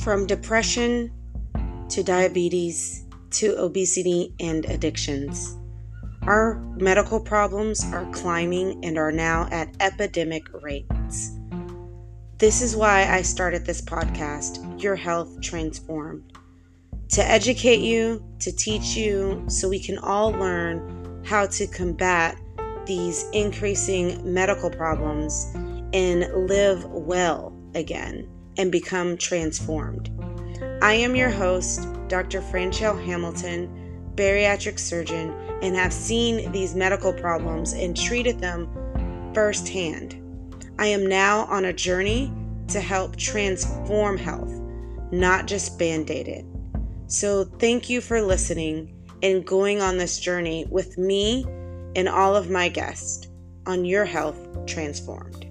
[0.00, 1.10] From depression
[1.88, 5.56] to diabetes to obesity and addictions.
[6.22, 11.32] Our medical problems are climbing and are now at epidemic rates.
[12.38, 16.32] This is why I started this podcast, Your Health Transformed,
[17.08, 22.38] to educate you, to teach you, so we can all learn how to combat
[22.86, 25.50] these increasing medical problems
[25.92, 30.10] and live well again and become transformed.
[30.82, 32.40] I am your host, Dr.
[32.40, 35.30] Franchelle Hamilton, bariatric surgeon,
[35.62, 38.68] and have seen these medical problems and treated them
[39.32, 40.20] firsthand.
[40.78, 42.32] I am now on a journey
[42.68, 44.52] to help transform health,
[45.10, 46.44] not just band aid it.
[47.06, 51.44] So, thank you for listening and going on this journey with me
[51.96, 53.28] and all of my guests
[53.66, 55.47] on Your Health Transformed.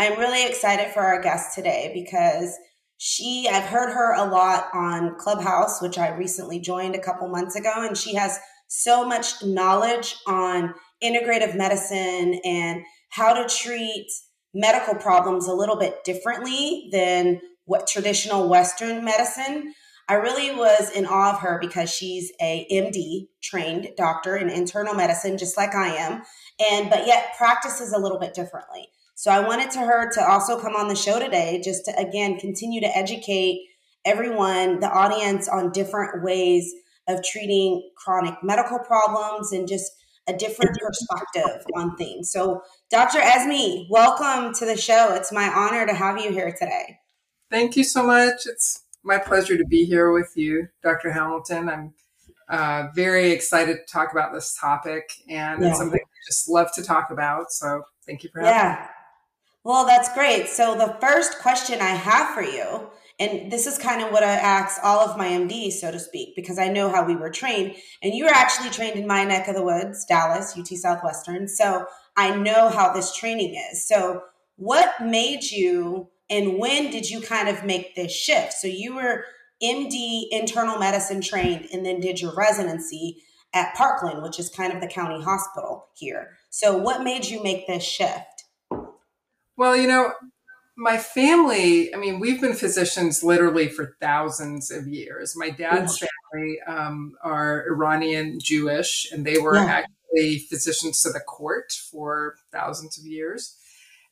[0.00, 2.56] I'm really excited for our guest today because
[2.98, 7.56] she, I've heard her a lot on Clubhouse, which I recently joined a couple months
[7.56, 8.38] ago, and she has
[8.68, 14.06] so much knowledge on integrative medicine and how to treat
[14.54, 19.74] medical problems a little bit differently than what traditional Western medicine.
[20.08, 24.94] I really was in awe of her because she's a MD trained doctor in internal
[24.94, 26.22] medicine, just like I am,
[26.70, 28.90] and but yet practices a little bit differently.
[29.18, 32.38] So I wanted to her to also come on the show today just to again
[32.38, 33.62] continue to educate
[34.04, 36.72] everyone, the audience on different ways
[37.08, 39.90] of treating chronic medical problems and just
[40.28, 42.30] a different perspective on things.
[42.30, 43.18] So, Dr.
[43.18, 45.12] Esme, welcome to the show.
[45.14, 47.00] It's my honor to have you here today.
[47.50, 48.46] Thank you so much.
[48.46, 51.10] It's my pleasure to be here with you, Dr.
[51.10, 51.68] Hamilton.
[51.68, 51.94] I'm
[52.48, 55.70] uh, very excited to talk about this topic, and yeah.
[55.70, 57.50] it's something I just love to talk about.
[57.50, 58.86] So, thank you for having yeah.
[58.86, 58.94] me.
[59.68, 60.48] Well, that's great.
[60.48, 62.88] So, the first question I have for you,
[63.20, 66.34] and this is kind of what I ask all of my MDs, so to speak,
[66.34, 67.76] because I know how we were trained.
[68.02, 71.48] And you were actually trained in my neck of the woods, Dallas, UT Southwestern.
[71.48, 71.84] So,
[72.16, 73.86] I know how this training is.
[73.86, 74.22] So,
[74.56, 78.54] what made you and when did you kind of make this shift?
[78.54, 79.26] So, you were
[79.62, 84.80] MD internal medicine trained and then did your residency at Parkland, which is kind of
[84.80, 86.38] the county hospital here.
[86.48, 88.37] So, what made you make this shift?
[89.58, 90.12] Well, you know,
[90.76, 95.34] my family, I mean, we've been physicians literally for thousands of years.
[95.36, 99.82] My dad's family um, are Iranian Jewish, and they were yeah.
[99.82, 103.56] actually physicians to the court for thousands of years.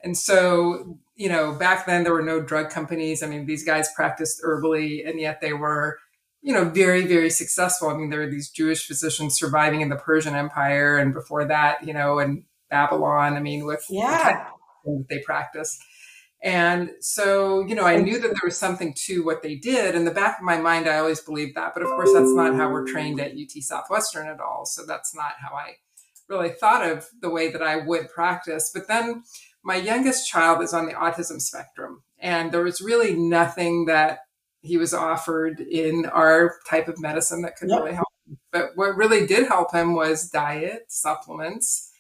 [0.03, 3.23] And so, you know, back then there were no drug companies.
[3.23, 6.01] I mean, these guys practiced herbally, and yet they were,
[6.43, 7.89] you know, very, very successful.
[7.89, 11.87] I mean, there were these Jewish physicians surviving in the Persian Empire, and before that,
[11.87, 13.35] you know, in Babylon.
[13.37, 14.49] I mean, with yeah
[14.87, 15.79] that they practice.
[16.43, 19.95] And so, you know, I knew that there was something to what they did.
[19.95, 21.73] In the back of my mind, I always believed that.
[21.75, 24.67] But of course, that's not how we're trained at UT Southwestern at all.
[24.67, 25.77] So that's not how I
[26.29, 28.71] really thought of the way that I would practice.
[28.73, 29.23] But then
[29.65, 32.03] my youngest child is on the autism spectrum.
[32.19, 34.21] And there was really nothing that
[34.61, 37.81] he was offered in our type of medicine that could yep.
[37.81, 38.39] really help him.
[38.53, 41.93] But what really did help him was diet, supplements,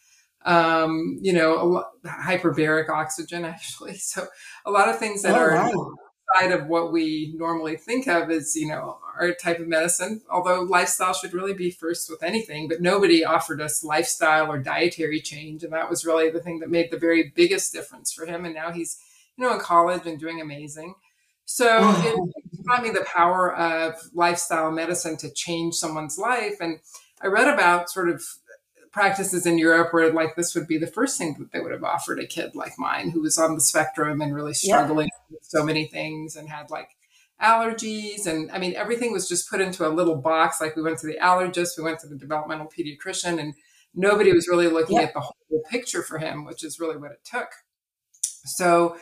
[0.46, 3.96] um, you know, hyperbaric oxygen, actually.
[4.06, 4.26] So
[4.64, 5.92] a lot of things that oh, are wow.
[6.34, 10.62] outside of what we normally think of as, you know, our type of medicine, although
[10.62, 15.64] lifestyle should really be first with anything, but nobody offered us lifestyle or dietary change.
[15.64, 18.44] And that was really the thing that made the very biggest difference for him.
[18.44, 18.98] And now he's,
[19.36, 20.94] you know, in college and doing amazing.
[21.44, 22.32] So oh.
[22.56, 26.56] it taught me the power of lifestyle medicine to change someone's life.
[26.60, 26.78] And
[27.20, 28.22] I read about sort of
[28.96, 31.84] practices in Europe where like this would be the first thing that they would have
[31.84, 35.32] offered a kid like mine who was on the spectrum and really struggling yeah.
[35.32, 36.88] with so many things and had like
[37.42, 40.98] allergies and I mean everything was just put into a little box like we went
[41.00, 43.52] to the allergist we went to the developmental pediatrician and
[43.94, 45.02] nobody was really looking yeah.
[45.02, 47.50] at the whole picture for him which is really what it took
[48.22, 48.96] so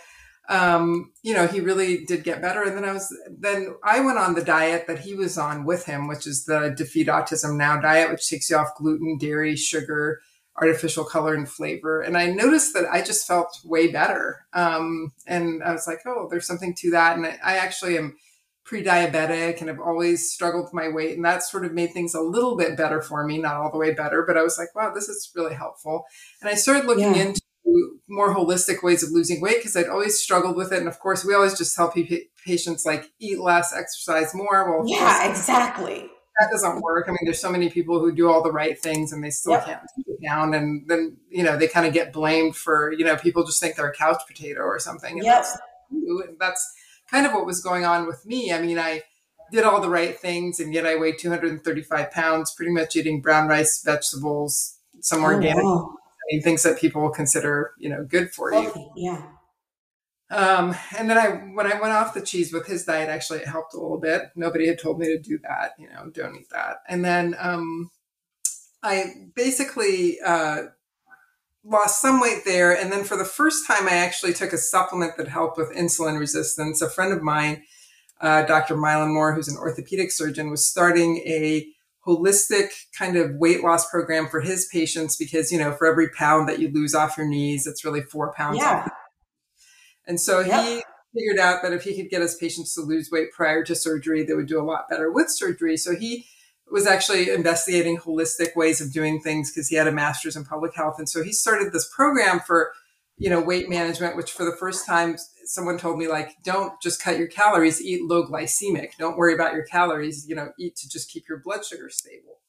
[0.48, 2.62] um, you know, he really did get better.
[2.62, 5.86] And then I was, then I went on the diet that he was on with
[5.86, 10.20] him, which is the Defeat Autism Now diet, which takes you off gluten, dairy, sugar,
[10.56, 12.00] artificial color and flavor.
[12.00, 14.46] And I noticed that I just felt way better.
[14.52, 17.16] Um, and I was like, oh, there's something to that.
[17.16, 18.16] And I, I actually am
[18.64, 21.16] pre-diabetic and have always struggled with my weight.
[21.16, 23.78] And that sort of made things a little bit better for me, not all the
[23.78, 26.04] way better, but I was like, wow, this is really helpful.
[26.40, 27.22] And I started looking yeah.
[27.22, 27.42] into
[28.08, 30.78] more holistic ways of losing weight because I'd always struggled with it.
[30.78, 31.92] And of course, we always just tell
[32.44, 34.70] patients like eat less, exercise more.
[34.70, 36.08] Well, yeah, exactly.
[36.38, 37.06] that doesn't work.
[37.08, 39.52] I mean, there's so many people who do all the right things and they still
[39.52, 39.64] yep.
[39.64, 40.54] can't take it down.
[40.54, 43.76] And then, you know, they kind of get blamed for, you know, people just think
[43.76, 45.14] they're a couch potato or something.
[45.14, 45.36] And, yep.
[45.36, 45.58] that's,
[45.90, 46.74] and that's
[47.10, 48.52] kind of what was going on with me.
[48.52, 49.02] I mean, I
[49.52, 53.48] did all the right things and yet I weighed 235 pounds, pretty much eating brown
[53.48, 55.94] rice, vegetables, some oh, organic, wow.
[56.42, 58.92] Things that people will consider, you know, good for you.
[58.96, 59.22] Yeah.
[60.30, 63.48] Um, and then I, when I went off the cheese with his diet, actually it
[63.48, 64.22] helped a little bit.
[64.34, 66.78] Nobody had told me to do that, you know, don't eat that.
[66.88, 67.90] And then, um,
[68.82, 70.64] I basically, uh,
[71.64, 72.76] lost some weight there.
[72.76, 76.18] And then for the first time, I actually took a supplement that helped with insulin
[76.18, 76.82] resistance.
[76.82, 77.62] A friend of mine,
[78.20, 78.76] uh, Dr.
[78.76, 81.66] Mylan Moore, who's an orthopedic surgeon, was starting a
[82.06, 86.48] holistic kind of weight loss program for his patients because, you know, for every pound
[86.48, 88.88] that you lose off your knees, it's really four pounds yeah.
[90.06, 90.64] And so yep.
[90.64, 90.82] he
[91.14, 94.24] figured out that if he could get his patients to lose weight prior to surgery,
[94.24, 95.76] they would do a lot better with surgery.
[95.76, 96.26] So he
[96.70, 100.74] was actually investigating holistic ways of doing things because he had a master's in public
[100.74, 100.96] health.
[100.98, 102.72] And so he started this program for,
[103.16, 107.02] you know, weight management, which for the first time someone told me like, don't just
[107.02, 108.96] cut your calories, eat low glycemic.
[108.98, 112.40] Don't worry about your calories, you know, eat to just keep your blood sugar stable.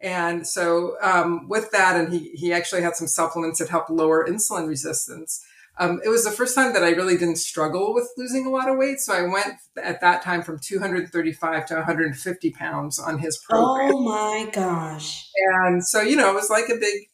[0.00, 4.26] And so um, with that, and he, he actually had some supplements that helped lower
[4.26, 5.44] insulin resistance
[5.78, 8.68] um, it was the first time that I really didn't struggle with losing a lot
[8.68, 9.00] of weight.
[9.00, 13.90] So I went at that time from 235 to 150 pounds on his program.
[13.94, 15.26] Oh my gosh.
[15.54, 17.08] And so, you know, it was like a big,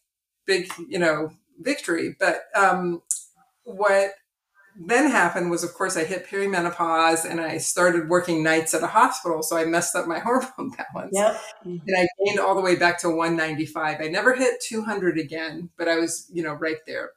[0.45, 1.29] big, you know,
[1.59, 2.15] victory.
[2.19, 3.01] But um,
[3.63, 4.11] what
[4.79, 8.87] then happened was, of course, I hit perimenopause and I started working nights at a
[8.87, 9.43] hospital.
[9.43, 11.11] So I messed up my hormone balance.
[11.11, 11.41] Yep.
[11.65, 13.99] And I gained all the way back to 195.
[13.99, 17.11] I never hit 200 again, but I was, you know, right there.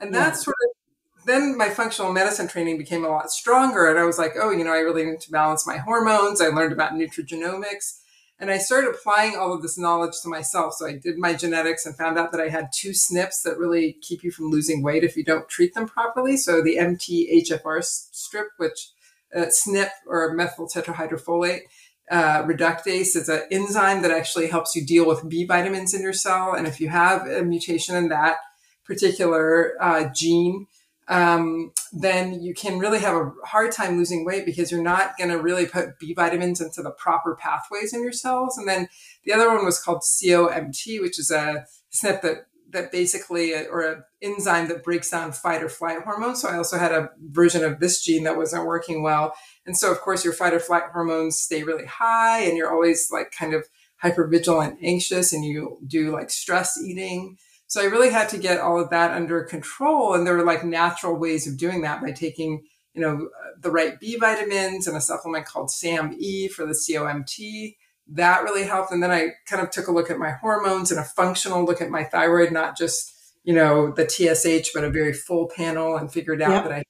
[0.00, 0.20] And yeah.
[0.20, 0.78] that sort of
[1.26, 3.86] then my functional medicine training became a lot stronger.
[3.86, 6.40] And I was like, oh, you know, I really need to balance my hormones.
[6.40, 8.00] I learned about nutrigenomics.
[8.40, 10.74] And I started applying all of this knowledge to myself.
[10.74, 13.96] So I did my genetics and found out that I had two SNPs that really
[14.00, 16.36] keep you from losing weight if you don't treat them properly.
[16.36, 18.90] So the MTHFR strip, which
[19.34, 21.62] uh, SNP or methyl tetrahydrofolate
[22.10, 26.12] uh, reductase is an enzyme that actually helps you deal with B vitamins in your
[26.12, 26.54] cell.
[26.54, 28.36] And if you have a mutation in that
[28.84, 30.66] particular uh, gene,
[31.08, 35.30] um, then you can really have a hard time losing weight because you're not going
[35.30, 38.58] to really put B vitamins into the proper pathways in your cells.
[38.58, 38.88] And then
[39.24, 44.04] the other one was called COMT, which is a SNP that that basically or an
[44.20, 46.42] enzyme that breaks down fight or flight hormones.
[46.42, 49.34] So I also had a version of this gene that wasn't working well.
[49.64, 53.08] And so of course your fight or flight hormones stay really high and you're always
[53.10, 53.66] like kind of
[53.96, 57.38] hyper vigilant, anxious, and you do like stress eating.
[57.68, 60.14] So I really had to get all of that under control.
[60.14, 63.28] And there were like natural ways of doing that by taking, you know,
[63.60, 67.76] the right B vitamins and a supplement called SAMe for the COMT.
[68.08, 68.90] That really helped.
[68.90, 71.82] And then I kind of took a look at my hormones and a functional look
[71.82, 73.12] at my thyroid, not just,
[73.44, 76.64] you know, the TSH, but a very full panel and figured out yep.
[76.64, 76.84] that I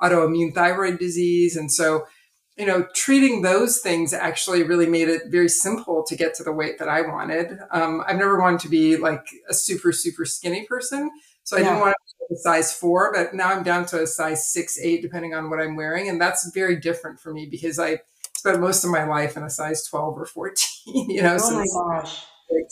[0.00, 1.56] autoimmune thyroid disease.
[1.56, 2.06] And so
[2.56, 6.52] you know, treating those things actually really made it very simple to get to the
[6.52, 7.58] weight that I wanted.
[7.72, 11.10] Um, I've never wanted to be like a super, super skinny person.
[11.42, 11.70] So I yeah.
[11.70, 14.78] didn't want to be a size four, but now I'm down to a size six,
[14.78, 16.08] eight, depending on what I'm wearing.
[16.08, 17.98] And that's very different for me because I
[18.36, 21.36] spent most of my life in a size 12 or 14, you know.
[21.40, 22.24] Oh my gosh.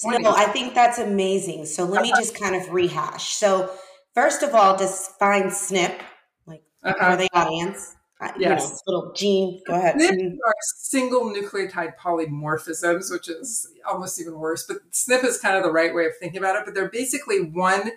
[0.05, 1.67] No, I think that's amazing.
[1.67, 3.34] So let me just kind of rehash.
[3.34, 3.73] So
[4.14, 5.98] first of all, define SNP,
[6.46, 7.10] like uh-huh.
[7.10, 7.96] for the audience
[8.38, 8.70] yes.
[8.70, 9.60] know, little gene.
[9.67, 9.96] Go ahead.
[9.96, 14.67] SNP are single nucleotide polymorphisms, which is almost even worse.
[14.67, 16.62] But SNP is kind of the right way of thinking about it.
[16.64, 17.93] But they're basically one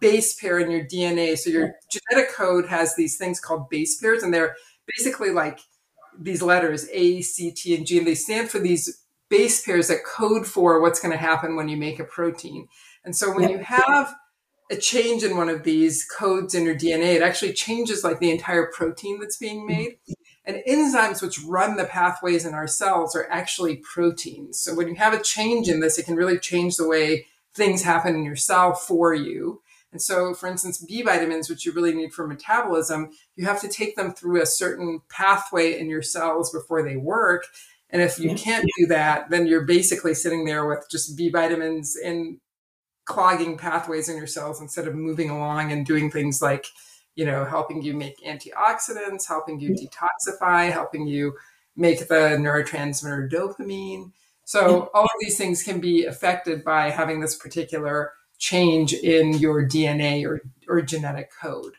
[0.00, 1.36] base pair in your DNA.
[1.36, 4.56] So your genetic code has these things called base pairs, and they're
[4.86, 5.60] basically like
[6.18, 10.04] these letters A, C, T, and G, and they stand for these base pairs that
[10.04, 12.68] code for what's going to happen when you make a protein.
[13.04, 13.50] And so when yep.
[13.50, 14.14] you have
[14.70, 18.30] a change in one of these codes in your DNA, it actually changes like the
[18.30, 19.76] entire protein that's being mm-hmm.
[19.76, 19.98] made.
[20.44, 24.60] And enzymes which run the pathways in our cells are actually proteins.
[24.60, 27.82] So when you have a change in this, it can really change the way things
[27.82, 29.60] happen in your cell for you.
[29.92, 33.68] And so, for instance, B vitamins, which you really need for metabolism, you have to
[33.68, 37.44] take them through a certain pathway in your cells before they work.
[37.90, 41.96] And if you can't do that, then you're basically sitting there with just B vitamins
[41.96, 42.38] in
[43.08, 46.66] clogging pathways in your cells instead of moving along and doing things like
[47.14, 51.34] you know helping you make antioxidants helping you detoxify helping you
[51.74, 54.12] make the neurotransmitter dopamine.
[54.44, 59.66] So all of these things can be affected by having this particular change in your
[59.66, 61.74] dna or, or genetic code.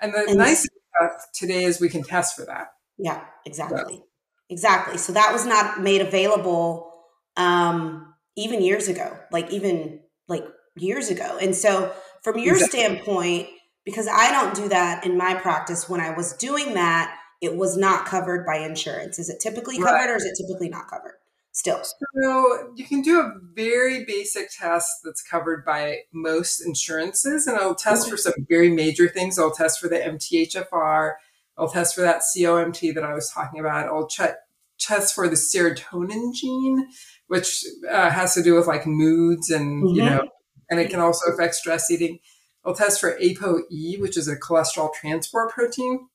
[0.00, 2.68] And the and nice thing about today is we can test for that.
[2.98, 3.96] Yeah exactly.
[3.96, 4.06] So.
[4.50, 4.98] exactly.
[4.98, 6.92] So that was not made available
[7.36, 10.44] um, even years ago, like even like
[10.76, 11.38] years ago.
[11.40, 12.80] And so, from your exactly.
[12.80, 13.48] standpoint,
[13.84, 17.76] because I don't do that in my practice, when I was doing that, it was
[17.76, 19.18] not covered by insurance.
[19.18, 20.10] Is it typically covered right.
[20.10, 21.16] or is it typically not covered?
[21.52, 21.82] Still.
[22.16, 27.76] So you can do a very basic test that's covered by most insurances, and I'll
[27.76, 29.38] test for some very major things.
[29.38, 31.12] I'll test for the MTHFR.
[31.56, 33.86] I'll test for that COMT that I was talking about.
[33.86, 34.34] I'll check
[34.80, 36.88] test for the serotonin gene,
[37.28, 39.94] which uh, has to do with like moods and mm-hmm.
[39.94, 40.28] you know,
[40.74, 42.18] and it can also affect stress eating.
[42.64, 46.08] It'll test for ApoE, which is a cholesterol transport protein,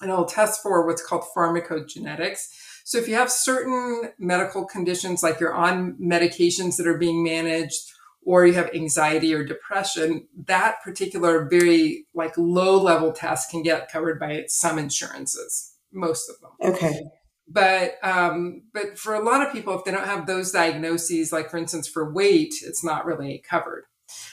[0.00, 2.48] and it'll test for what's called pharmacogenetics.
[2.84, 7.92] So if you have certain medical conditions, like you're on medications that are being managed,
[8.24, 13.90] or you have anxiety or depression, that particular very like low level test can get
[13.92, 16.74] covered by some insurances, most of them.
[16.74, 17.02] Okay.
[17.48, 21.50] But um, but for a lot of people, if they don't have those diagnoses, like
[21.50, 23.84] for instance for weight, it's not really covered.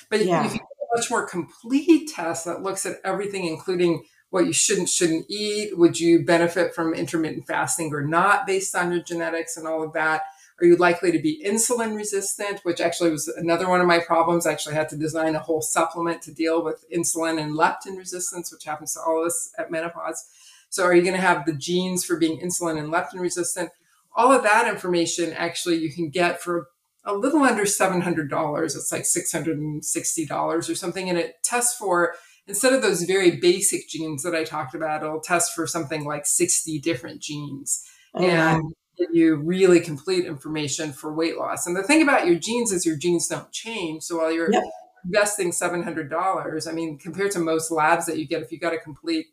[0.09, 0.45] But yeah.
[0.45, 4.53] if you get a much more complete test that looks at everything, including what you
[4.53, 9.57] shouldn't shouldn't eat, would you benefit from intermittent fasting or not, based on your genetics
[9.57, 10.21] and all of that?
[10.61, 14.45] Are you likely to be insulin resistant, which actually was another one of my problems?
[14.45, 18.51] I actually had to design a whole supplement to deal with insulin and leptin resistance,
[18.51, 20.25] which happens to all of us at menopause.
[20.69, 23.71] So, are you going to have the genes for being insulin and leptin resistant?
[24.15, 26.67] All of that information actually you can get for
[27.05, 28.63] a little under $700.
[28.63, 31.09] It's like $660 or something.
[31.09, 32.15] And it tests for,
[32.47, 36.25] instead of those very basic genes that I talked about, it'll test for something like
[36.25, 37.83] 60 different genes.
[38.13, 38.71] Oh, and wow.
[38.97, 41.65] give you really complete information for weight loss.
[41.65, 44.03] And the thing about your genes is your genes don't change.
[44.03, 44.63] So while you're yep.
[45.05, 48.79] investing $700, I mean, compared to most labs that you get, if you got a
[48.79, 49.27] complete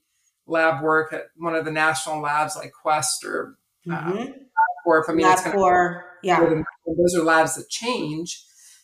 [0.46, 4.18] lab work at one of the national labs like Quest or mm-hmm.
[4.18, 4.34] um,
[4.86, 5.04] LabCorp.
[5.08, 8.42] I mean, LabCorp, yeah, those are labs that change.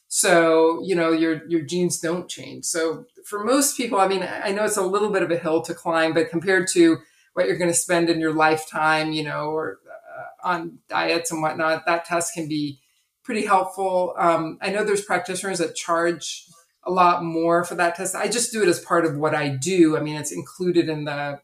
[0.09, 2.67] So you know your your genes don't change.
[2.67, 5.63] So for most people, I mean, I know it's a little bit of a hill
[5.63, 6.99] to climb, but compared to
[7.35, 11.41] what you're going to spend in your lifetime, you know, or uh, on diets and
[11.41, 12.79] whatnot, that test can be
[13.23, 14.15] pretty helpful.
[14.19, 16.47] Um, I know there's practitioners that charge
[16.85, 18.15] a lot more for that test.
[18.15, 19.97] I just do it as part of what I do.
[19.97, 21.41] I mean, it's included in the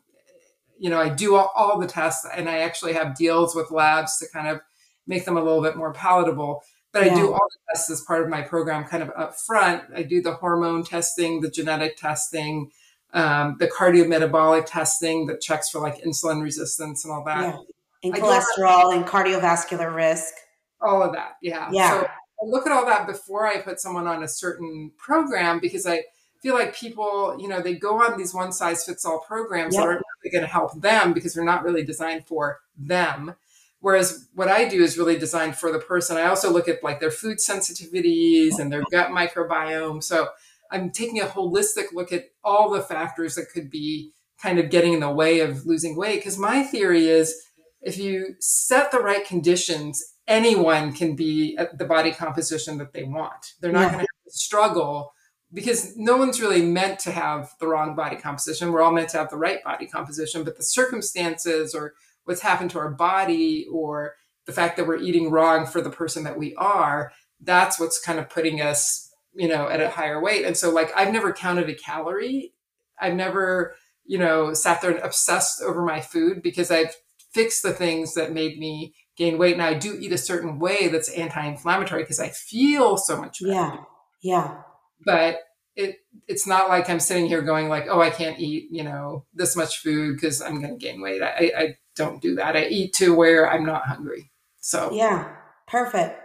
[0.78, 4.18] you know, I do all, all, the tests and I actually have deals with labs
[4.18, 4.61] to kind of
[5.06, 6.62] make them a little bit more palatable.
[6.92, 7.12] But yeah.
[7.12, 9.85] I do all the tests as part of my program kind of up front.
[9.94, 12.70] I do the hormone testing, the genetic testing,
[13.12, 17.54] um, the cardiometabolic testing that checks for like insulin resistance and all that.
[17.54, 17.58] Yeah.
[18.04, 20.32] And I cholesterol and cardiovascular risk.
[20.80, 21.37] All of that.
[21.42, 21.68] Yeah.
[21.73, 22.00] Yeah.
[22.00, 25.87] So I look at all that before I put someone on a certain program because
[25.87, 26.02] I,
[26.40, 29.82] feel like people, you know, they go on these one size fits all programs yep.
[29.82, 33.34] that aren't really going to help them because they're not really designed for them.
[33.80, 36.16] Whereas what I do is really designed for the person.
[36.16, 40.02] I also look at like their food sensitivities and their gut microbiome.
[40.02, 40.28] So
[40.70, 44.94] I'm taking a holistic look at all the factors that could be kind of getting
[44.94, 46.16] in the way of losing weight.
[46.16, 47.40] Because my theory is
[47.80, 53.04] if you set the right conditions, anyone can be at the body composition that they
[53.04, 53.54] want.
[53.60, 53.92] They're not yeah.
[53.92, 55.12] going to struggle
[55.52, 58.71] because no one's really meant to have the wrong body composition.
[58.71, 62.71] We're all meant to have the right body composition, but the circumstances or what's happened
[62.73, 64.14] to our body or
[64.47, 68.19] the fact that we're eating wrong for the person that we are, that's what's kind
[68.19, 70.45] of putting us, you know, at a higher weight.
[70.45, 72.52] And so like I've never counted a calorie.
[73.00, 73.75] I've never,
[74.05, 76.95] you know, sat there and obsessed over my food because I've
[77.33, 79.55] fixed the things that made me gain weight.
[79.55, 83.52] And I do eat a certain way that's anti-inflammatory because I feel so much better.
[83.52, 83.76] Yeah.
[84.21, 84.62] Yeah
[85.05, 85.40] but
[85.76, 89.25] it it's not like I'm sitting here going like, oh, I can't eat, you know,
[89.33, 91.23] this much food because I'm going to gain weight.
[91.23, 92.57] I, I don't do that.
[92.57, 94.31] I eat to where I'm not hungry.
[94.61, 95.35] So yeah,
[95.67, 96.21] perfect.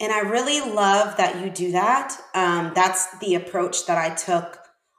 [0.00, 2.16] And I really love that you do that.
[2.34, 4.58] Um, that's the approach that I took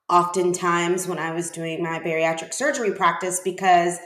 [0.10, 4.00] oftentimes when I was doing my bariatric surgery practice because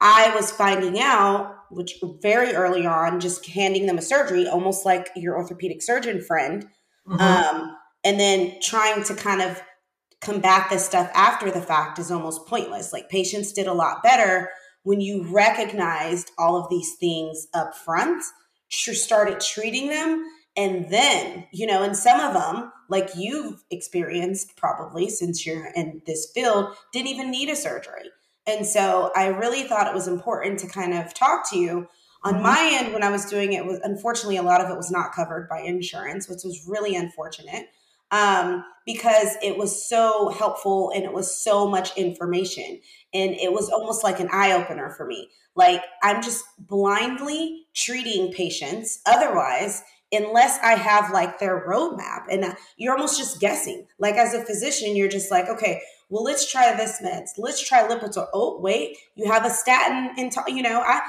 [0.00, 5.10] I was finding out, which very early on, just handing them a surgery, almost like
[5.14, 6.68] your orthopedic surgeon friend.
[7.06, 7.20] Mm-hmm.
[7.20, 9.62] Um, and then trying to kind of
[10.20, 12.92] combat this stuff after the fact is almost pointless.
[12.92, 14.50] Like patients did a lot better
[14.84, 18.22] when you recognized all of these things up front,
[18.70, 20.24] started treating them.
[20.56, 26.02] And then, you know, and some of them, like you've experienced probably since you're in
[26.06, 28.10] this field, didn't even need a surgery.
[28.46, 31.88] And so I really thought it was important to kind of talk to you.
[32.24, 32.42] On mm-hmm.
[32.42, 35.12] my end, when I was doing it, was unfortunately a lot of it was not
[35.12, 37.66] covered by insurance, which was really unfortunate
[38.12, 42.80] um, because it was so helpful and it was so much information.
[43.12, 45.30] And it was almost like an eye opener for me.
[45.56, 49.00] Like I'm just blindly treating patients.
[49.06, 52.24] Otherwise, unless I have like their roadmap.
[52.30, 53.86] And uh, you're almost just guessing.
[53.98, 57.30] Like as a physician, you're just like, okay, well, let's try this meds.
[57.38, 58.26] Let's try Lipitor.
[58.34, 61.00] Oh, wait, you have a statin in, you know, I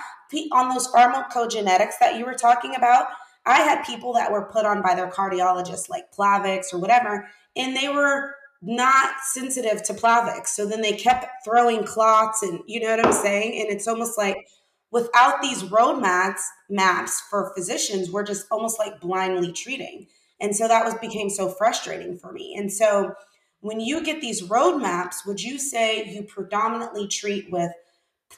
[0.51, 3.07] on those pharmacogenetics that you were talking about.
[3.45, 7.75] I had people that were put on by their cardiologist, like Plavix or whatever, and
[7.75, 10.47] they were not sensitive to Plavix.
[10.47, 13.59] So then they kept throwing clots, and you know what I'm saying?
[13.62, 14.47] And it's almost like
[14.91, 20.07] without these roadmaps maps for physicians, we're just almost like blindly treating.
[20.39, 22.55] And so that was became so frustrating for me.
[22.57, 23.13] And so
[23.59, 27.71] when you get these roadmaps, would you say you predominantly treat with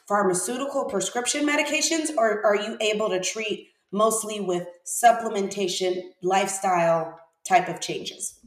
[0.06, 7.80] pharmaceutical prescription medications, or are you able to treat mostly with supplementation, lifestyle type of
[7.80, 8.38] changes?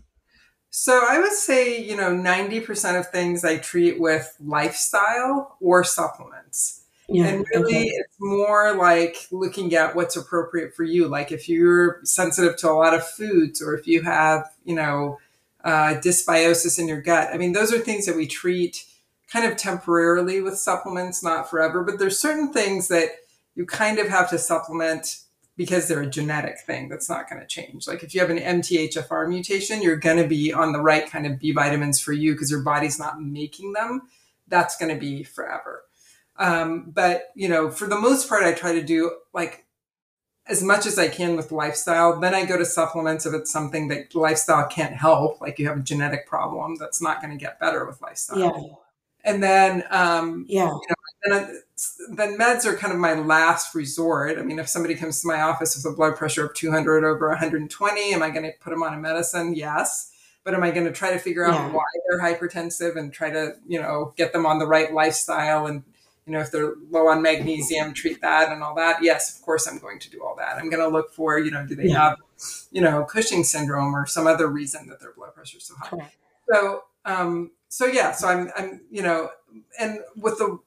[0.70, 6.84] So I would say, you know, 90% of things I treat with lifestyle or supplements.
[7.12, 7.86] Yeah, and really, okay.
[7.86, 11.08] it's more like looking at what's appropriate for you.
[11.08, 15.18] Like if you're sensitive to a lot of foods, or if you have, you know,
[15.63, 17.29] uh, dysbiosis in your gut.
[17.34, 18.86] I mean, those are things that we treat
[19.32, 21.84] kind of temporarily with supplements, not forever.
[21.84, 23.10] But there's certain things that
[23.56, 25.22] you kind of have to supplement
[25.60, 27.86] because they're a genetic thing that's not going to change.
[27.86, 31.25] Like if you have an MTHFR mutation, you're going to be on the right kind
[31.25, 34.04] of B vitamins for you because your body's not making them.
[34.48, 35.84] That's going to be forever.
[36.38, 39.66] Um, but you know, for the most part, I try to do like
[40.48, 42.18] as much as I can with lifestyle.
[42.22, 45.80] Then I go to supplements if it's something that lifestyle can't help, like you have
[45.80, 48.39] a genetic problem that's not going to get better with lifestyle.
[48.39, 48.75] Yeah.
[49.25, 50.96] And then, um, yeah, you know,
[51.28, 51.62] then,
[52.16, 54.38] then meds are kind of my last resort.
[54.38, 57.30] I mean, if somebody comes to my office with a blood pressure of 200 over
[57.30, 59.54] 120, am I going to put them on a medicine?
[59.54, 60.12] Yes.
[60.44, 61.72] But am I going to try to figure out yeah.
[61.72, 65.84] why they're hypertensive and try to, you know, get them on the right lifestyle and
[66.30, 69.02] you know, if they're low on magnesium, treat that and all that.
[69.02, 70.58] Yes, of course, I'm going to do all that.
[70.58, 72.10] I'm going to look for, you know, do they yeah.
[72.10, 72.18] have,
[72.72, 75.90] you know, Cushing syndrome or some other reason that their blood pressure is so high.
[75.90, 76.16] Correct.
[76.48, 79.32] So, um, so yeah, so I'm, I'm, you know,
[79.80, 80.60] and with the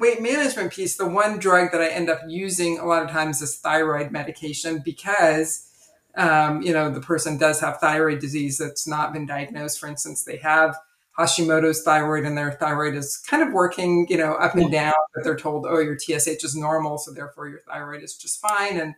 [0.00, 3.42] weight management piece, the one drug that I end up using a lot of times
[3.42, 5.68] is thyroid medication because,
[6.16, 9.78] um, you know, the person does have thyroid disease that's not been diagnosed.
[9.78, 10.74] For instance, they have
[11.18, 15.22] Hashimoto's thyroid and their thyroid is kind of working, you know, up and down, but
[15.22, 18.80] they're told, oh, your TSH is normal, so therefore your thyroid is just fine.
[18.80, 18.94] And,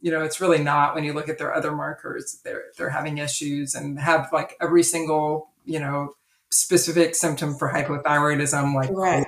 [0.00, 3.18] you know, it's really not when you look at their other markers, they're they're having
[3.18, 6.14] issues and have like every single, you know,
[6.50, 9.26] specific symptom for hypothyroidism, like right.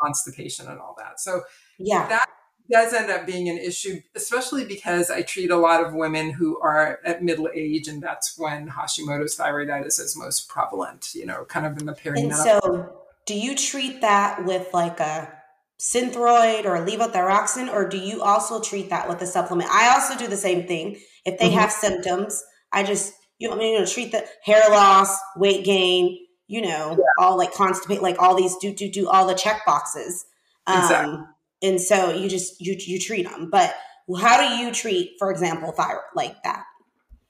[0.00, 1.20] Constipation and all that.
[1.20, 1.42] So
[1.78, 2.28] yeah, that
[2.70, 6.60] does end up being an issue, especially because I treat a lot of women who
[6.60, 11.14] are at middle age, and that's when Hashimoto's thyroiditis is most prevalent.
[11.14, 12.22] You know, kind of in the perimenopause.
[12.22, 15.32] And so, do you treat that with like a
[15.80, 19.70] synthroid or levothyroxine, or do you also treat that with a supplement?
[19.70, 20.98] I also do the same thing.
[21.24, 21.58] If they mm-hmm.
[21.58, 25.64] have symptoms, I just you know, I mean, you know, treat the hair loss, weight
[25.64, 27.04] gain, you know, yeah.
[27.18, 30.24] all like constipate, like all these do do do all the check boxes.
[30.66, 31.18] Um, exactly.
[31.62, 33.74] and so you just you you treat them but
[34.20, 36.64] how do you treat for example thyroid like that?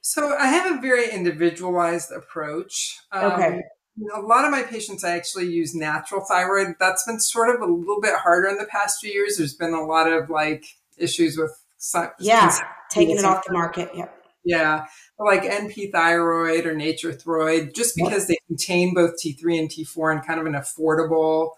[0.00, 2.98] So i have a very individualized approach.
[3.12, 3.60] Um, okay.
[4.14, 6.76] a lot of my patients i actually use natural thyroid.
[6.80, 9.36] That's been sort of a little bit harder in the past few years.
[9.36, 10.64] There's been a lot of like
[10.96, 11.52] issues with
[12.20, 12.56] yeah.
[12.90, 13.90] taking it off the market.
[13.94, 14.14] Yep.
[14.44, 14.86] Yeah
[15.18, 20.38] like np thyroid or Nature-Throid just because they contain both t3 and t4 in kind
[20.38, 21.50] of an affordable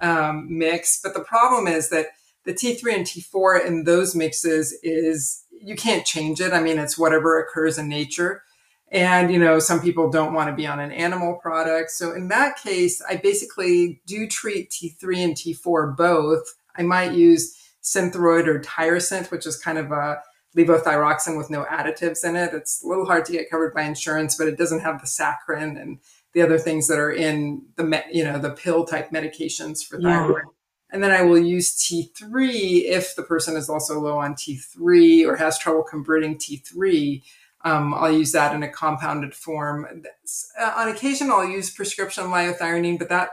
[0.00, 1.00] um, mix.
[1.02, 2.06] But the problem is that
[2.44, 6.52] the T3 and T4 in those mixes is you can't change it.
[6.52, 8.42] I mean, it's whatever occurs in nature.
[8.90, 11.90] And, you know, some people don't want to be on an animal product.
[11.90, 16.54] So in that case, I basically do treat T3 and T4 both.
[16.76, 20.20] I might use Synthroid or Tirosint, which is kind of a
[20.56, 22.52] levothyroxine with no additives in it.
[22.52, 25.80] It's a little hard to get covered by insurance, but it doesn't have the saccharin
[25.80, 25.98] and
[26.32, 30.42] the other things that are in the you know the pill type medications for thyroid.
[30.44, 30.50] Yeah.
[30.92, 35.36] And then I will use T3 if the person is also low on T3 or
[35.36, 37.22] has trouble converting T3.
[37.64, 39.86] Um, I'll use that in a compounded form.
[40.58, 43.30] Uh, on occasion, I'll use prescription liothyronine, but that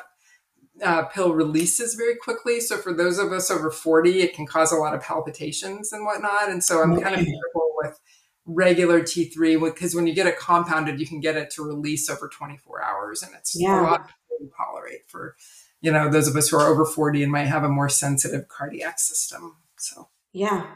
[0.84, 2.60] uh, pill releases very quickly.
[2.60, 6.06] So for those of us over 40, it can cause a lot of palpitations and
[6.06, 6.50] whatnot.
[6.50, 7.04] And so I'm okay.
[7.04, 8.00] kind of careful with
[8.46, 12.28] regular T3 because when you get it compounded, you can get it to release over
[12.28, 13.82] 24 hours and it's yeah.
[13.82, 15.36] a lot to tolerate for,
[15.82, 18.48] you know, those of us who are over 40 and might have a more sensitive
[18.48, 19.58] cardiac system.
[19.78, 20.68] So, yeah.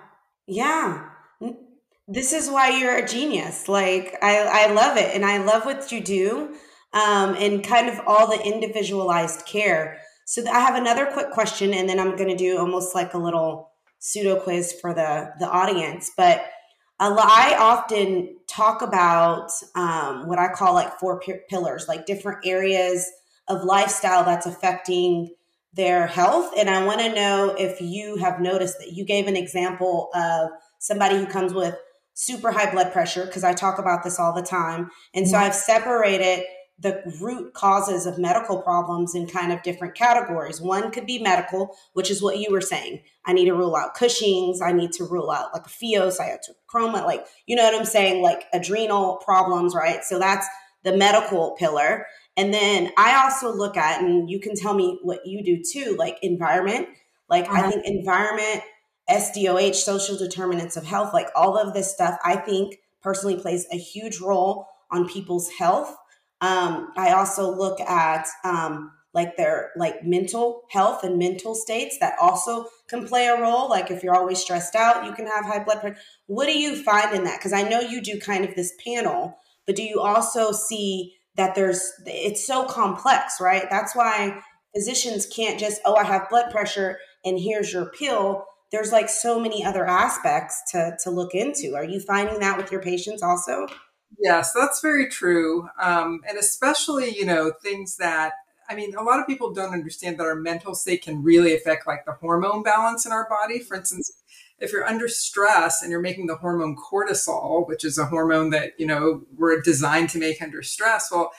[0.47, 1.09] Yeah.
[2.07, 3.69] This is why you're a genius.
[3.69, 5.15] Like, I, I love it.
[5.15, 6.55] And I love what you do
[6.93, 9.99] um, and kind of all the individualized care.
[10.25, 13.17] So, I have another quick question, and then I'm going to do almost like a
[13.17, 16.11] little pseudo quiz for the, the audience.
[16.15, 16.43] But
[16.99, 23.09] I often talk about um, what I call like four p- pillars, like different areas
[23.47, 25.33] of lifestyle that's affecting
[25.73, 26.51] their health.
[26.57, 30.49] And I want to know if you have noticed that you gave an example of
[30.79, 31.75] somebody who comes with
[32.13, 34.89] super high blood pressure, because I talk about this all the time.
[35.13, 35.45] And so mm-hmm.
[35.45, 36.43] I've separated
[36.79, 40.59] the root causes of medical problems in kind of different categories.
[40.59, 43.03] One could be medical, which is what you were saying.
[43.25, 44.61] I need to rule out Cushing's.
[44.61, 48.23] I need to rule out like a pheocytochroma, like, you know what I'm saying?
[48.23, 50.03] Like adrenal problems, right?
[50.03, 50.47] So that's
[50.83, 52.07] the medical pillar.
[52.35, 55.95] And then I also look at, and you can tell me what you do too,
[55.97, 56.87] like environment.
[57.29, 57.67] Like uh-huh.
[57.67, 58.63] I think environment,
[59.09, 63.77] SDOH, social determinants of health, like all of this stuff, I think personally plays a
[63.77, 65.95] huge role on people's health
[66.41, 72.15] um, I also look at um, like their like mental health and mental states that
[72.19, 73.69] also can play a role.
[73.69, 75.97] Like if you're always stressed out, you can have high blood pressure.
[76.25, 77.39] What do you find in that?
[77.39, 81.55] Because I know you do kind of this panel, but do you also see that
[81.55, 83.65] there's it's so complex, right?
[83.69, 84.41] That's why
[84.75, 88.45] physicians can't just oh I have blood pressure and here's your pill.
[88.71, 91.75] There's like so many other aspects to to look into.
[91.75, 93.67] Are you finding that with your patients also?
[94.19, 95.67] Yes, that's very true.
[95.81, 98.33] Um, and especially, you know, things that,
[98.69, 101.87] I mean, a lot of people don't understand that our mental state can really affect
[101.87, 103.59] like the hormone balance in our body.
[103.59, 104.11] For instance,
[104.59, 108.73] if you're under stress and you're making the hormone cortisol, which is a hormone that,
[108.79, 111.31] you know, we're designed to make under stress, well,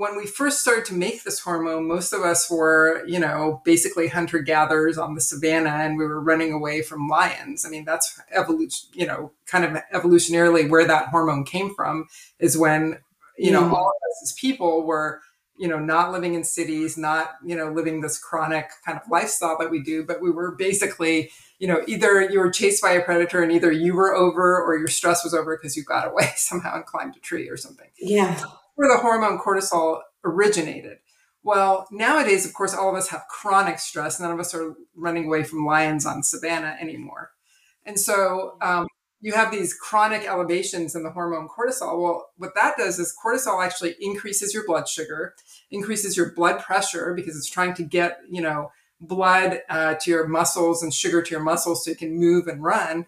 [0.00, 4.08] when we first started to make this hormone, most of us were, you know, basically
[4.08, 7.66] hunter gatherers on the savannah and we were running away from lions.
[7.66, 12.06] I mean, that's evolution, you know, kind of evolutionarily where that hormone came from
[12.38, 12.96] is when,
[13.36, 13.72] you know, mm.
[13.72, 15.20] all of us as people were,
[15.58, 19.58] you know, not living in cities, not, you know, living this chronic kind of lifestyle
[19.58, 23.04] that we do, but we were basically, you know, either you were chased by a
[23.04, 26.32] predator and either you were over or your stress was over because you got away
[26.36, 27.88] somehow and climbed a tree or something.
[28.00, 28.42] Yeah
[28.80, 30.96] where the hormone cortisol originated.
[31.42, 34.18] Well, nowadays, of course, all of us have chronic stress.
[34.18, 37.32] None of us are running away from lions on savannah anymore.
[37.84, 38.86] And so um,
[39.20, 42.00] you have these chronic elevations in the hormone cortisol.
[42.00, 45.34] Well, what that does is cortisol actually increases your blood sugar,
[45.70, 50.26] increases your blood pressure because it's trying to get, you know, blood uh, to your
[50.26, 53.04] muscles and sugar to your muscles so you can move and run.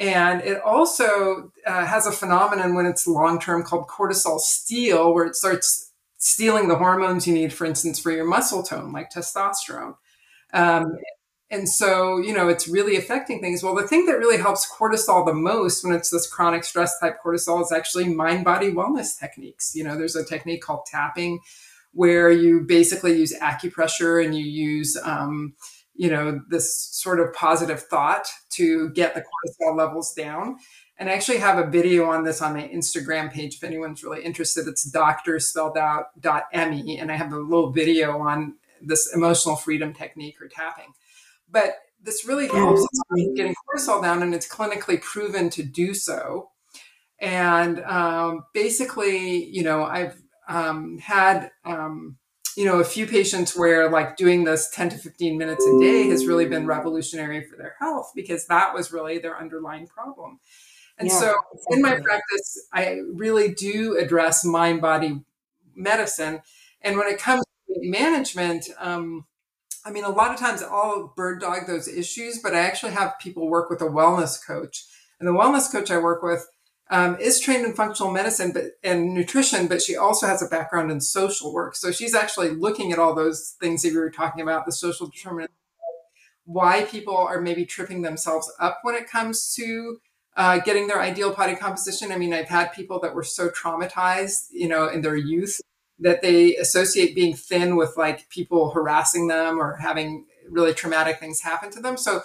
[0.00, 5.26] And it also uh, has a phenomenon when it's long term called cortisol steal, where
[5.26, 9.96] it starts stealing the hormones you need, for instance, for your muscle tone, like testosterone.
[10.54, 10.96] Um,
[11.50, 13.62] and so, you know, it's really affecting things.
[13.62, 17.18] Well, the thing that really helps cortisol the most when it's this chronic stress type
[17.22, 19.74] cortisol is actually mind body wellness techniques.
[19.74, 21.40] You know, there's a technique called tapping
[21.92, 25.54] where you basically use acupressure and you use, um,
[26.00, 30.56] you know, this sort of positive thought to get the cortisol levels down.
[30.96, 34.24] And I actually have a video on this on my Instagram page if anyone's really
[34.24, 34.66] interested.
[34.66, 39.56] It's doctor spelled out dot me, and I have a little video on this emotional
[39.56, 40.94] freedom technique or tapping.
[41.50, 42.86] But this really helps
[43.36, 46.48] getting cortisol down, and it's clinically proven to do so.
[47.18, 52.16] And um, basically, you know, I've um, had um,
[52.60, 56.10] you know, a few patients where like doing this 10 to 15 minutes a day
[56.10, 60.40] has really been revolutionary for their health because that was really their underlying problem.
[60.98, 61.76] And yeah, so exactly.
[61.76, 65.22] in my practice, I really do address mind body
[65.74, 66.42] medicine.
[66.82, 69.24] And when it comes to management, um,
[69.86, 73.18] I mean, a lot of times I'll bird dog those issues, but I actually have
[73.18, 74.84] people work with a wellness coach.
[75.18, 76.46] And the wellness coach I work with
[76.90, 80.90] um, is trained in functional medicine but, and nutrition, but she also has a background
[80.90, 81.76] in social work.
[81.76, 85.06] So she's actually looking at all those things that we were talking about, the social
[85.06, 85.54] determinants,
[86.44, 89.98] why people are maybe tripping themselves up when it comes to
[90.36, 92.10] uh, getting their ideal body composition.
[92.10, 95.60] I mean, I've had people that were so traumatized, you know, in their youth
[96.00, 101.42] that they associate being thin with like people harassing them or having really traumatic things
[101.42, 101.96] happen to them.
[101.96, 102.22] So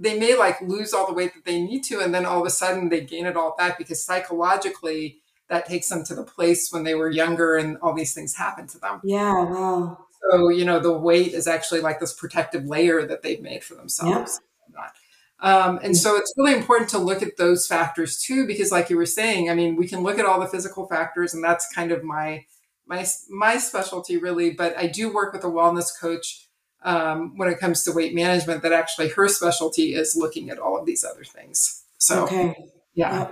[0.00, 2.46] they may like lose all the weight that they need to and then all of
[2.46, 6.72] a sudden they gain it all back because psychologically that takes them to the place
[6.72, 9.00] when they were younger and all these things happen to them.
[9.04, 9.98] Yeah wow.
[10.30, 13.74] So you know the weight is actually like this protective layer that they've made for
[13.74, 14.40] themselves.
[14.72, 14.92] Yep.
[15.40, 18.96] um, and so it's really important to look at those factors too because like you
[18.96, 21.90] were saying i mean we can look at all the physical factors and that's kind
[21.90, 22.44] of my
[22.86, 26.49] my my specialty really but i do work with a wellness coach
[26.82, 30.78] um, when it comes to weight management that actually her specialty is looking at all
[30.78, 31.84] of these other things.
[31.98, 32.56] So, okay.
[32.94, 33.28] yeah.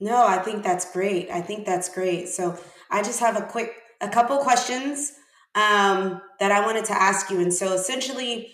[0.00, 1.30] No, I think that's great.
[1.30, 2.28] I think that's great.
[2.28, 2.58] So,
[2.90, 5.12] I just have a quick, a couple questions
[5.54, 7.40] um, that I wanted to ask you.
[7.40, 8.52] And so, essentially,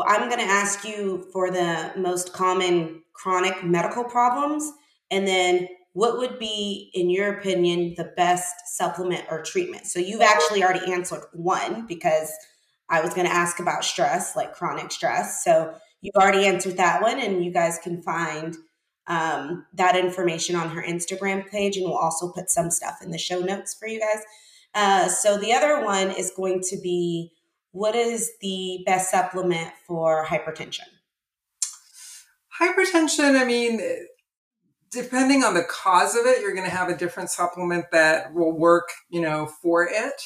[0.00, 4.70] I'm going to ask you for the most common chronic medical problems.
[5.10, 9.86] And then what would be, in your opinion, the best supplement or treatment?
[9.86, 12.32] So you've actually already answered one because
[12.88, 15.42] I was going to ask about stress, like chronic stress.
[15.42, 18.56] So you've already answered that one, and you guys can find
[19.06, 23.18] um, that information on her Instagram page, and we'll also put some stuff in the
[23.18, 24.22] show notes for you guys.
[24.74, 27.32] Uh, so the other one is going to be
[27.70, 30.86] what is the best supplement for hypertension?
[32.60, 33.80] Hypertension, I mean,
[34.92, 38.52] depending on the cause of it, you're going to have a different supplement that will
[38.52, 40.22] work, you know, for it.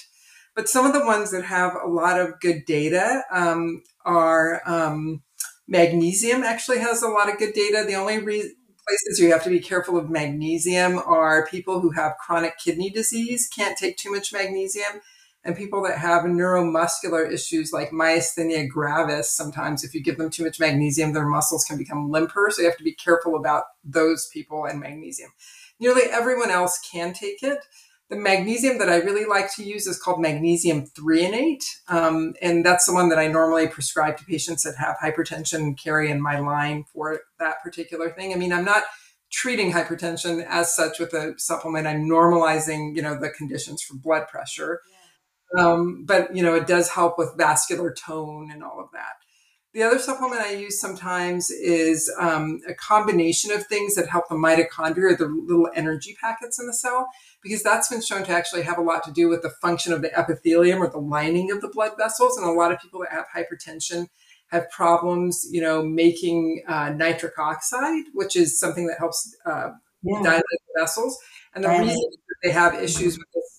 [0.59, 5.23] But some of the ones that have a lot of good data um, are um,
[5.69, 6.43] magnesium.
[6.43, 7.85] Actually, has a lot of good data.
[7.87, 8.57] The only re-
[8.89, 13.47] places you have to be careful of magnesium are people who have chronic kidney disease
[13.47, 15.01] can't take too much magnesium
[15.45, 20.45] and people that have neuromuscular issues like myasthenia gravis sometimes if you give them too
[20.45, 24.29] much magnesium their muscles can become limper so you have to be careful about those
[24.33, 25.31] people and magnesium
[25.79, 27.61] nearly everyone else can take it
[28.11, 32.87] the magnesium that i really like to use is called magnesium threonate um, and that's
[32.87, 36.85] the one that i normally prescribe to patients that have hypertension carry in my line
[36.93, 38.33] for that particular thing.
[38.33, 38.85] I mean i'm not
[39.31, 41.87] treating hypertension as such with a supplement.
[41.87, 44.81] I'm normalizing you know the conditions for blood pressure.
[44.91, 45.65] Yeah.
[45.65, 49.15] Um, but you know, it does help with vascular tone and all of that.
[49.75, 54.35] The other supplement I use sometimes is um, a combination of things that help the
[54.35, 57.09] mitochondria, the little energy packets in the cell,
[57.43, 60.01] because that's been shown to actually have a lot to do with the function of
[60.01, 62.39] the epithelium or the lining of the blood vessels.
[62.39, 64.09] And a lot of people that have hypertension
[64.51, 69.71] have problems, you know, making uh, nitric oxide, which is something that helps uh,
[70.03, 70.23] yeah.
[70.23, 71.19] dilate the vessels.
[71.55, 72.01] And the reason
[72.43, 73.58] they have issues with this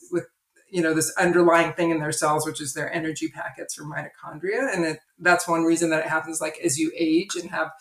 [0.72, 4.74] you know this underlying thing in their cells which is their energy packets or mitochondria.
[4.74, 7.72] And it, that's one reason that it happens like as you age and have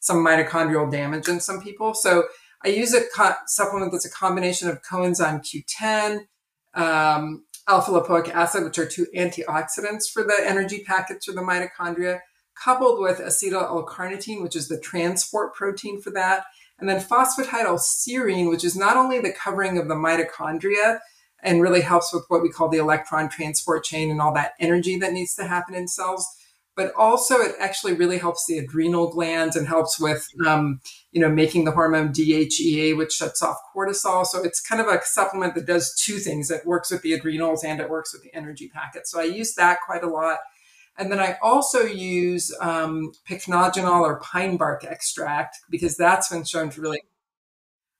[0.00, 1.94] some mitochondrial damage in some people.
[1.94, 2.24] So
[2.64, 6.26] i use a co- supplement that's a combination of coenzyme q10
[6.74, 12.20] um, alpha lipoic acid which are two antioxidants for the energy packets or the mitochondria
[12.54, 16.44] coupled with acetyl l-carnitine which is the transport protein for that
[16.78, 20.98] and then phosphatidylserine which is not only the covering of the mitochondria
[21.46, 24.98] and really helps with what we call the electron transport chain and all that energy
[24.98, 26.26] that needs to happen in cells.
[26.74, 30.80] But also, it actually really helps the adrenal glands and helps with, um,
[31.10, 34.26] you know, making the hormone DHEA, which shuts off cortisol.
[34.26, 36.50] So it's kind of a supplement that does two things.
[36.50, 39.06] It works with the adrenals and it works with the energy packet.
[39.06, 40.38] So I use that quite a lot.
[40.98, 46.68] And then I also use um, pycnogenol or pine bark extract because that's been shown
[46.70, 47.00] to really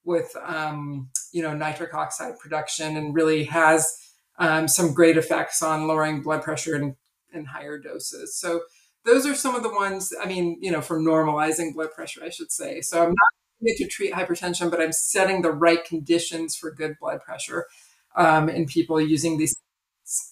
[0.07, 3.99] with um, you know nitric oxide production and really has
[4.39, 6.97] um, some great effects on lowering blood pressure in,
[7.33, 8.37] in higher doses.
[8.37, 8.63] So
[9.05, 10.13] those are some of the ones.
[10.23, 12.81] I mean, you know, for normalizing blood pressure, I should say.
[12.81, 17.21] So I'm not to treat hypertension, but I'm setting the right conditions for good blood
[17.23, 17.67] pressure
[18.15, 19.57] um, in people using these.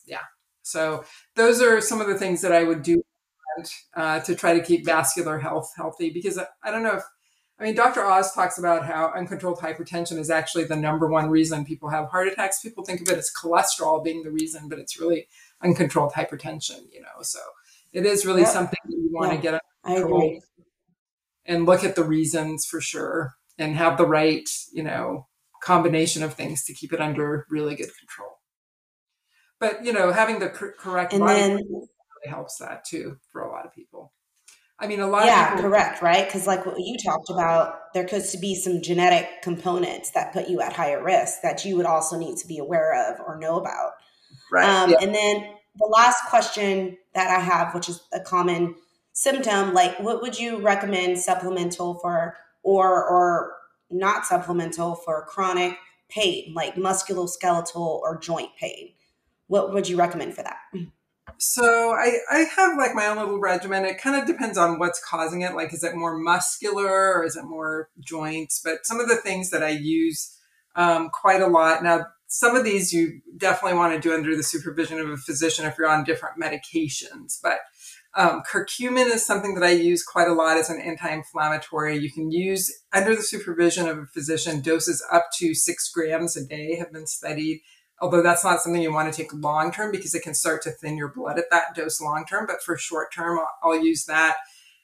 [0.07, 0.19] Yeah.
[0.63, 3.03] So those are some of the things that I would do
[3.95, 7.05] uh, to try to keep vascular health healthy because I, I don't know if
[7.59, 8.05] I mean, Dr.
[8.05, 12.27] Oz talks about how uncontrolled hypertension is actually the number one reason people have heart
[12.27, 12.61] attacks.
[12.61, 15.29] People think of it as cholesterol being the reason, but it's really
[15.63, 17.23] uncontrolled hypertension, you know.
[17.23, 17.39] So
[17.93, 20.41] it is really something that you want yeah, to get under control
[21.47, 25.29] and look at the reasons for sure and have the right, you know,
[25.63, 28.41] combination of things to keep it under really good control.
[29.61, 31.89] But, you know, having the correct and body then, really
[32.27, 34.13] helps that too for a lot of people.
[34.79, 36.27] I mean, a lot yeah, people- correct, right?
[36.27, 40.61] Because like what you talked about, there could be some genetic components that put you
[40.61, 43.93] at higher risk that you would also need to be aware of or know about.
[44.51, 44.69] Right.
[44.69, 44.97] Um, yeah.
[45.01, 45.45] And then
[45.77, 48.75] the last question that I have, which is a common
[49.13, 53.53] symptom, like what would you recommend supplemental for, or or
[53.91, 55.77] not supplemental for chronic
[56.09, 58.93] pain, like musculoskeletal or joint pain?
[59.47, 60.59] What would you recommend for that?
[61.39, 63.85] So I, I have like my own little regimen.
[63.85, 65.55] It kind of depends on what's causing it.
[65.55, 68.61] Like, is it more muscular or is it more joints?
[68.65, 70.37] But some of the things that I use
[70.77, 74.43] um, quite a lot now, some of these you definitely want to do under the
[74.43, 77.39] supervision of a physician if you're on different medications.
[77.43, 77.59] But
[78.17, 81.99] um, curcumin is something that I use quite a lot as an anti-inflammatory.
[81.99, 84.61] You can use under the supervision of a physician.
[84.61, 87.63] Doses up to six grams a day have been studied
[88.01, 90.71] although that's not something you want to take long term because it can start to
[90.71, 92.47] thin your blood at that dose long term.
[92.47, 94.37] But for short term, I'll, I'll, use that.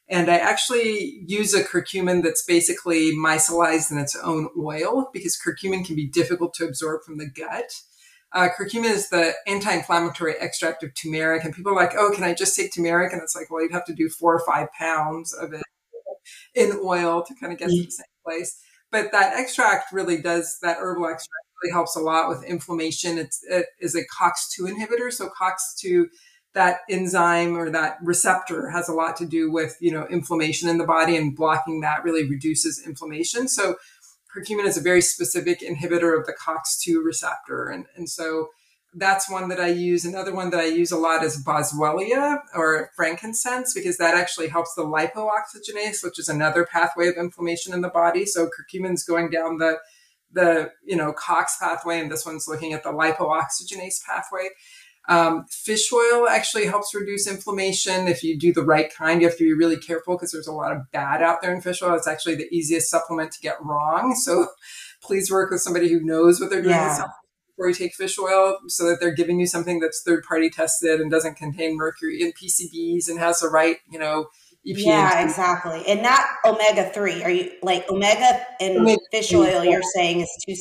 [0.09, 5.85] And I actually use a curcumin that's basically micellized in its own oil because curcumin
[5.85, 7.73] can be difficult to absorb from the gut.
[8.33, 12.33] Uh, curcumin is the anti-inflammatory extract of turmeric, and people are like, "Oh, can I
[12.33, 15.33] just take turmeric?" And it's like, well, you'd have to do four or five pounds
[15.33, 15.63] of it
[16.55, 18.61] in oil to kind of get to the same place.
[18.93, 23.19] But that extract really does that herbal extract helps a lot with inflammation.
[23.19, 25.13] It's, it is a COX2 inhibitor.
[25.13, 26.07] So COX2,
[26.55, 30.79] that enzyme or that receptor has a lot to do with, you know, inflammation in
[30.79, 33.47] the body and blocking that really reduces inflammation.
[33.49, 33.77] So
[34.35, 37.67] curcumin is a very specific inhibitor of the COX2 receptor.
[37.67, 38.49] And, and so
[38.95, 40.05] that's one that I use.
[40.05, 44.75] Another one that I use a lot is boswellia or frankincense because that actually helps
[44.75, 48.27] the lipooxygenase, which is another pathway of inflammation in the body.
[48.27, 49.79] So curcumin's going down the
[50.33, 54.49] the you know COX pathway, and this one's looking at the lipoxygenase pathway.
[55.09, 59.21] Um, fish oil actually helps reduce inflammation if you do the right kind.
[59.21, 61.61] You have to be really careful because there's a lot of bad out there in
[61.61, 61.95] fish oil.
[61.95, 64.15] It's actually the easiest supplement to get wrong.
[64.15, 64.49] So
[65.03, 67.07] please work with somebody who knows what they're doing yeah.
[67.49, 71.01] before you take fish oil so that they're giving you something that's third party tested
[71.01, 74.29] and doesn't contain mercury and PCBs and has the right, you know,
[74.67, 74.85] EPA.
[74.85, 75.83] Yeah, exactly.
[75.87, 77.23] And not omega 3.
[77.25, 80.55] Are you like omega and omega fish oil, you're saying is too,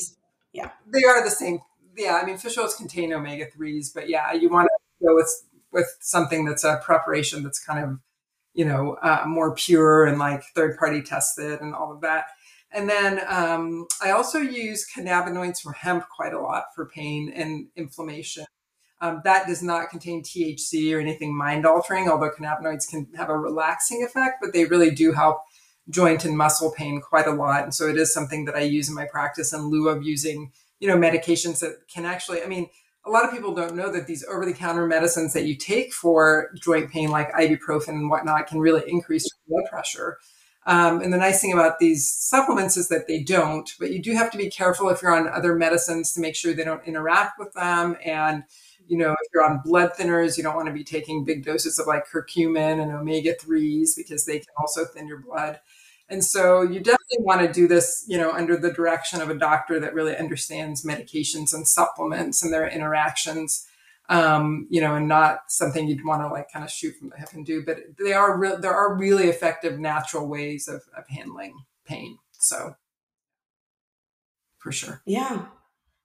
[0.52, 0.70] yeah.
[0.92, 1.60] They are the same
[1.96, 5.46] yeah, I mean, fish oils contain omega threes, but yeah, you want to go with
[5.72, 7.98] with something that's a preparation that's kind of
[8.54, 12.26] you know uh, more pure and like third party tested and all of that.
[12.72, 17.66] And then um, I also use cannabinoids from hemp quite a lot for pain and
[17.76, 18.44] inflammation.
[19.00, 23.38] Um, that does not contain THC or anything mind altering, although cannabinoids can have a
[23.38, 25.40] relaxing effect, but they really do help
[25.88, 27.64] joint and muscle pain quite a lot.
[27.64, 30.52] And so it is something that I use in my practice in lieu of using
[30.80, 32.68] you know, medications that can actually, I mean,
[33.04, 35.92] a lot of people don't know that these over the counter medicines that you take
[35.92, 40.18] for joint pain, like ibuprofen and whatnot, can really increase blood pressure.
[40.66, 44.12] Um, and the nice thing about these supplements is that they don't, but you do
[44.12, 47.38] have to be careful if you're on other medicines to make sure they don't interact
[47.38, 47.96] with them.
[48.04, 48.44] And,
[48.90, 51.78] you know, if you're on blood thinners, you don't want to be taking big doses
[51.78, 55.60] of like curcumin and omega 3s because they can also thin your blood.
[56.08, 59.38] And so you definitely want to do this, you know, under the direction of a
[59.38, 63.64] doctor that really understands medications and supplements and their interactions.
[64.08, 67.16] Um, you know, and not something you'd want to like kind of shoot from the
[67.16, 71.04] hip and do, but they are real, there are really effective natural ways of, of
[71.08, 71.54] handling
[71.86, 72.18] pain.
[72.32, 72.74] So
[74.58, 75.00] for sure.
[75.06, 75.46] Yeah.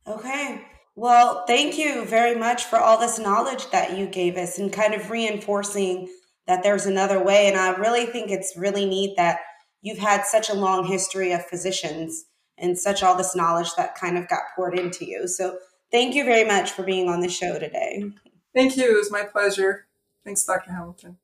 [0.05, 0.61] Okay.
[0.95, 4.93] Well, thank you very much for all this knowledge that you gave us and kind
[4.93, 6.09] of reinforcing
[6.47, 7.47] that there's another way.
[7.47, 9.39] And I really think it's really neat that
[9.81, 12.25] you've had such a long history of physicians
[12.57, 15.27] and such all this knowledge that kind of got poured into you.
[15.27, 15.57] So
[15.91, 18.05] thank you very much for being on the show today.
[18.53, 18.95] Thank you.
[18.95, 19.87] It was my pleasure.
[20.23, 20.71] Thanks, Dr.
[20.71, 21.17] Hamilton.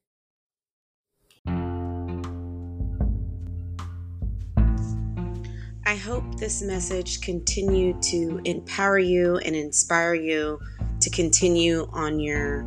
[5.91, 10.57] I hope this message continued to empower you and inspire you
[11.01, 12.65] to continue on your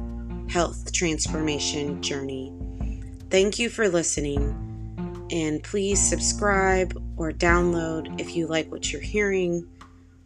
[0.51, 2.53] health transformation journey.
[3.31, 5.27] Thank you for listening.
[5.31, 9.67] And please subscribe or download if you like what you're hearing.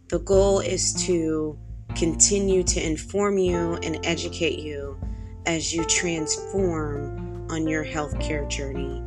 [0.09, 1.57] The goal is to
[1.95, 4.99] continue to inform you and educate you
[5.47, 9.05] as you transform on your healthcare journey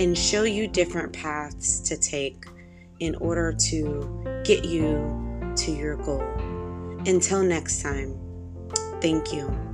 [0.00, 2.44] and show you different paths to take
[3.02, 6.22] in order to get you to your goal.
[7.04, 8.16] Until next time,
[9.00, 9.71] thank you.